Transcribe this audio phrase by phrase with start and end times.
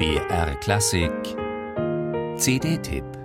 [0.00, 1.36] BR Klassik.
[2.38, 3.19] CD-Tipp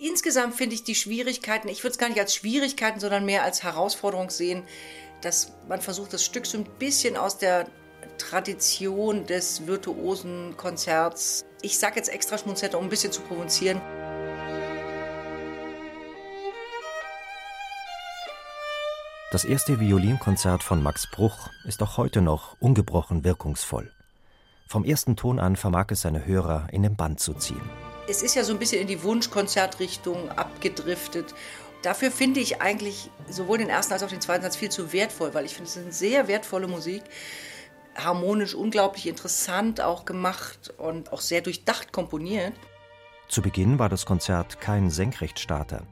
[0.00, 3.64] Insgesamt finde ich die Schwierigkeiten, ich würde es gar nicht als Schwierigkeiten, sondern mehr als
[3.64, 4.62] Herausforderung sehen,
[5.22, 7.66] dass man versucht, das Stück so ein bisschen aus der
[8.16, 13.80] Tradition des virtuosen Konzerts, ich sage jetzt extra Schmunzetter, um ein bisschen zu provozieren.
[19.32, 23.92] Das erste Violinkonzert von Max Bruch ist auch heute noch ungebrochen wirkungsvoll.
[24.68, 28.34] Vom ersten Ton an vermag es seine Hörer in den Band zu ziehen es ist
[28.34, 31.34] ja so ein bisschen in die Wunschkonzertrichtung abgedriftet.
[31.82, 35.34] Dafür finde ich eigentlich sowohl den ersten als auch den zweiten Satz viel zu wertvoll,
[35.34, 37.02] weil ich finde, es ist eine sehr wertvolle Musik.
[37.94, 42.54] Harmonisch unglaublich interessant auch gemacht und auch sehr durchdacht komponiert.
[43.28, 45.86] Zu Beginn war das Konzert kein Senkrechtstarter.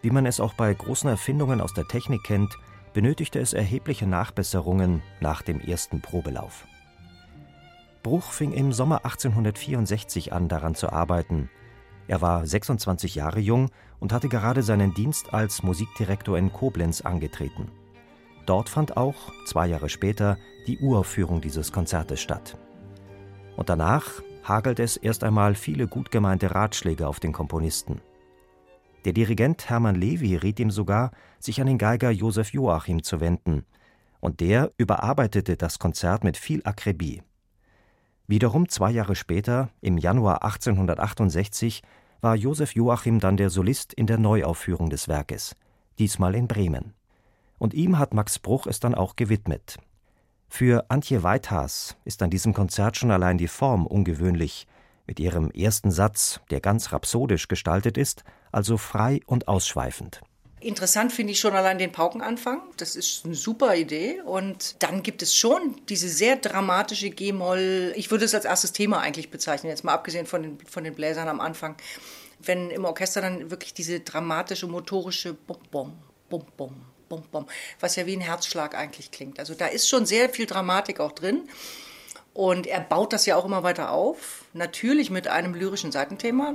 [0.00, 2.54] Wie man es auch bei großen Erfindungen aus der Technik kennt,
[2.94, 6.66] benötigte es erhebliche Nachbesserungen nach dem ersten Probelauf.
[8.02, 11.50] Bruch fing im Sommer 1864 an, daran zu arbeiten.
[12.06, 17.70] Er war 26 Jahre jung und hatte gerade seinen Dienst als Musikdirektor in Koblenz angetreten.
[18.46, 22.56] Dort fand auch, zwei Jahre später, die Uraufführung dieses Konzertes statt.
[23.56, 28.00] Und danach hagelt es erst einmal viele gut gemeinte Ratschläge auf den Komponisten.
[29.04, 33.64] Der Dirigent Hermann Levi riet ihm sogar, sich an den Geiger Josef Joachim zu wenden,
[34.20, 37.22] und der überarbeitete das Konzert mit viel Akribie.
[38.28, 41.82] Wiederum zwei Jahre später, im Januar 1868,
[42.20, 45.56] war Josef Joachim dann der Solist in der Neuaufführung des Werkes,
[45.98, 46.92] diesmal in Bremen.
[47.56, 49.78] Und ihm hat Max Bruch es dann auch gewidmet.
[50.46, 54.66] Für Antje Weithaas ist an diesem Konzert schon allein die Form ungewöhnlich,
[55.06, 60.20] mit ihrem ersten Satz, der ganz rhapsodisch gestaltet ist, also frei und ausschweifend.
[60.60, 62.62] Interessant finde ich schon allein den Paukenanfang.
[62.76, 64.20] Das ist eine super Idee.
[64.22, 67.92] Und dann gibt es schon diese sehr dramatische G-Moll.
[67.96, 70.94] Ich würde es als erstes Thema eigentlich bezeichnen, jetzt mal abgesehen von den, von den
[70.94, 71.76] Bläsern am Anfang.
[72.40, 75.92] Wenn im Orchester dann wirklich diese dramatische, motorische Bum, Bum,
[76.28, 76.74] Bum, Bum,
[77.08, 77.46] Bum, Bum,
[77.78, 79.38] was ja wie ein Herzschlag eigentlich klingt.
[79.38, 81.48] Also da ist schon sehr viel Dramatik auch drin.
[82.34, 84.44] Und er baut das ja auch immer weiter auf.
[84.52, 86.54] Natürlich mit einem lyrischen Seitenthema.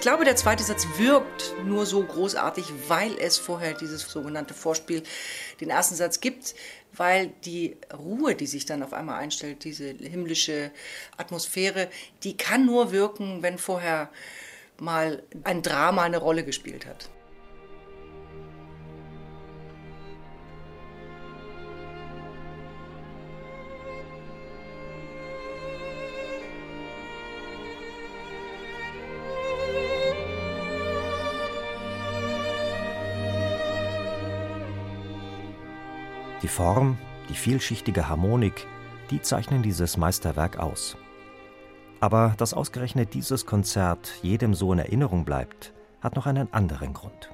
[0.00, 5.02] Ich glaube, der zweite Satz wirkt nur so großartig, weil es vorher dieses sogenannte Vorspiel,
[5.60, 6.54] den ersten Satz gibt,
[6.94, 10.70] weil die Ruhe, die sich dann auf einmal einstellt, diese himmlische
[11.18, 11.90] Atmosphäre,
[12.22, 14.08] die kann nur wirken, wenn vorher
[14.78, 17.10] mal ein Drama eine Rolle gespielt hat.
[36.50, 36.98] Form,
[37.30, 38.66] die vielschichtige Harmonik,
[39.10, 40.96] die zeichnen dieses Meisterwerk aus.
[42.00, 47.30] Aber dass ausgerechnet dieses Konzert jedem so in Erinnerung bleibt, hat noch einen anderen Grund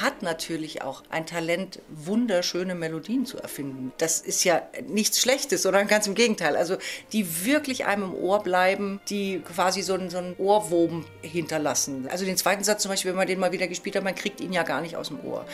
[0.00, 3.92] hat natürlich auch ein Talent, wunderschöne Melodien zu erfinden.
[3.98, 6.56] Das ist ja nichts Schlechtes, sondern ganz im Gegenteil.
[6.56, 6.76] Also
[7.12, 12.08] die wirklich einem im Ohr bleiben, die quasi so einen, so einen Ohrwurm hinterlassen.
[12.10, 14.40] Also den zweiten Satz zum Beispiel, wenn man den mal wieder gespielt hat, man kriegt
[14.40, 15.46] ihn ja gar nicht aus dem Ohr.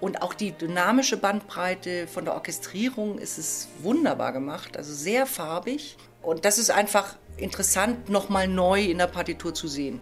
[0.00, 5.96] Und auch die dynamische Bandbreite von der Orchestrierung ist es wunderbar gemacht, also sehr farbig.
[6.22, 10.00] Und das ist einfach interessant, nochmal neu in der Partitur zu sehen.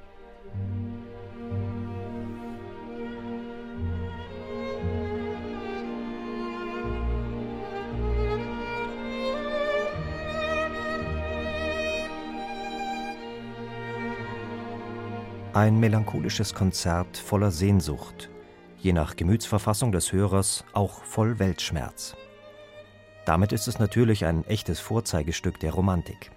[15.59, 18.31] Ein melancholisches Konzert voller Sehnsucht,
[18.79, 22.15] je nach Gemütsverfassung des Hörers auch voll Weltschmerz.
[23.25, 26.31] Damit ist es natürlich ein echtes Vorzeigestück der Romantik.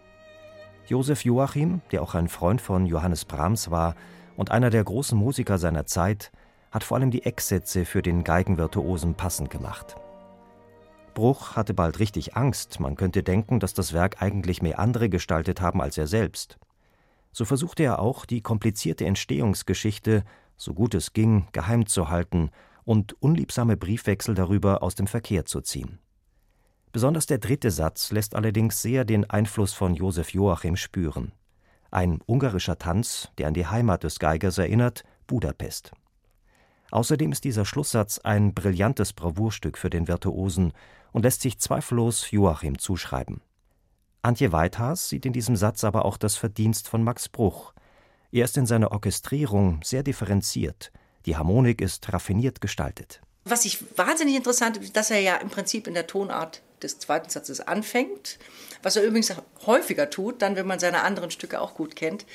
[0.87, 3.93] Josef Joachim, der auch ein Freund von Johannes Brahms war
[4.37, 6.31] und einer der großen Musiker seiner Zeit,
[6.71, 9.97] hat vor allem die Ecksätze für den Geigenvirtuosen passend gemacht.
[11.13, 15.61] Bruch hatte bald richtig Angst, man könnte denken, dass das Werk eigentlich mehr andere gestaltet
[15.61, 16.57] haben als er selbst.
[17.31, 20.23] So versuchte er auch, die komplizierte Entstehungsgeschichte,
[20.57, 22.51] so gut es ging, geheim zu halten
[22.83, 25.99] und unliebsame Briefwechsel darüber aus dem Verkehr zu ziehen.
[26.91, 31.31] Besonders der dritte Satz lässt allerdings sehr den Einfluss von Josef Joachim spüren.
[31.89, 35.93] Ein ungarischer Tanz, der an die Heimat des Geigers erinnert, Budapest.
[36.91, 40.73] Außerdem ist dieser Schlusssatz ein brillantes Bravourstück für den Virtuosen
[41.13, 43.41] und lässt sich zweifellos Joachim zuschreiben.
[44.23, 47.73] Antje Weithaas sieht in diesem Satz aber auch das Verdienst von Max Bruch.
[48.31, 50.91] Er ist in seiner Orchestrierung sehr differenziert,
[51.25, 53.21] die Harmonik ist raffiniert gestaltet.
[53.45, 57.29] Was ich wahnsinnig interessant ist, dass er ja im Prinzip in der Tonart des zweiten
[57.29, 58.37] Satzes anfängt,
[58.83, 59.33] was er übrigens
[59.65, 62.25] häufiger tut, dann wenn man seine anderen Stücke auch gut kennt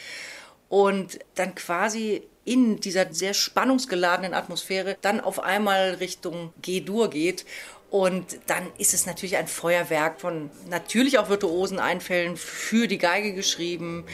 [0.68, 7.44] und dann quasi in dieser sehr spannungsgeladenen Atmosphäre dann auf einmal Richtung G-Dur geht
[7.96, 13.32] und dann ist es natürlich ein Feuerwerk von natürlich auch virtuosen Einfällen für die Geige
[13.32, 14.04] geschrieben,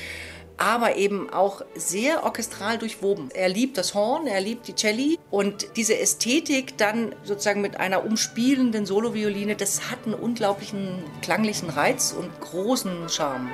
[0.57, 3.31] aber eben auch sehr orchestral durchwoben.
[3.35, 8.05] Er liebt das Horn, er liebt die Celli und diese Ästhetik dann sozusagen mit einer
[8.05, 13.53] umspielenden Solovioline, das hat einen unglaublichen klanglichen Reiz und großen Charme.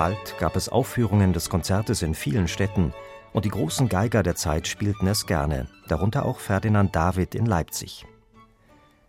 [0.00, 2.94] Bald gab es Aufführungen des Konzertes in vielen Städten,
[3.34, 8.06] und die großen Geiger der Zeit spielten es gerne, darunter auch Ferdinand David in Leipzig.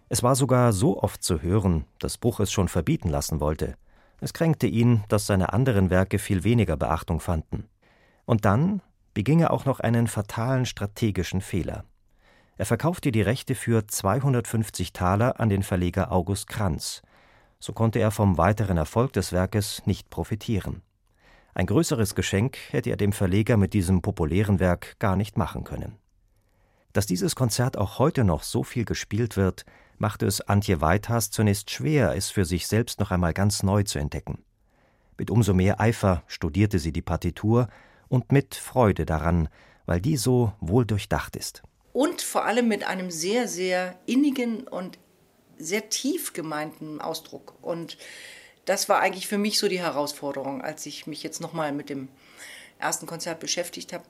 [0.09, 3.75] Es war sogar so oft zu hören, dass Bruch es schon verbieten lassen wollte.
[4.19, 7.69] Es kränkte ihn, dass seine anderen Werke viel weniger Beachtung fanden.
[8.25, 8.81] Und dann
[9.13, 11.85] beging er auch noch einen fatalen strategischen Fehler.
[12.57, 17.01] Er verkaufte die Rechte für 250 Taler an den Verleger August Kranz,
[17.61, 20.81] so konnte er vom weiteren Erfolg des Werkes nicht profitieren.
[21.53, 25.97] Ein größeres Geschenk hätte er dem Verleger mit diesem populären Werk gar nicht machen können.
[26.91, 29.65] Dass dieses Konzert auch heute noch so viel gespielt wird,
[29.97, 33.99] machte es Antje Weithas zunächst schwer, es für sich selbst noch einmal ganz neu zu
[33.99, 34.43] entdecken.
[35.17, 37.67] Mit umso mehr Eifer studierte sie die Partitur
[38.07, 39.47] und mit Freude daran,
[39.85, 41.61] weil die so wohl durchdacht ist.
[41.93, 44.97] Und vor allem mit einem sehr, sehr innigen und
[45.61, 47.53] sehr tief gemeinten Ausdruck.
[47.61, 47.97] Und
[48.65, 52.09] das war eigentlich für mich so die Herausforderung, als ich mich jetzt nochmal mit dem
[52.79, 54.03] ersten Konzert beschäftigt habe,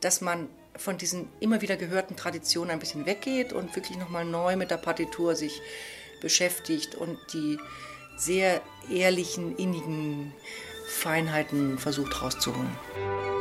[0.00, 4.56] dass man von diesen immer wieder gehörten Traditionen ein bisschen weggeht und wirklich nochmal neu
[4.56, 5.60] mit der Partitur sich
[6.20, 7.58] beschäftigt und die
[8.16, 8.60] sehr
[8.90, 10.32] ehrlichen, innigen
[10.88, 13.33] Feinheiten versucht rauszuholen.